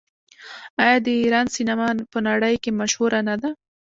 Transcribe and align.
آیا 0.83 0.97
د 1.05 1.07
ایران 1.21 1.45
سینما 1.55 1.87
په 2.11 2.19
نړۍ 2.27 2.55
کې 2.63 2.77
مشهوره 2.79 3.19
نه 3.29 3.35
ده؟ 3.41 3.49